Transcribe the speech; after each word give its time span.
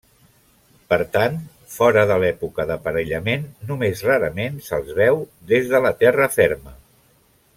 Per 0.93 0.97
tant, 1.15 1.35
fora 1.73 2.05
de 2.11 2.15
l'època 2.23 2.65
d'aparellament 2.71 3.45
només 3.73 4.03
rarament 4.09 4.59
se'ls 4.69 4.91
veu 5.01 5.23
des 5.55 5.71
de 5.75 5.83
la 5.89 5.95
terra 6.05 6.31
ferma. 6.39 6.75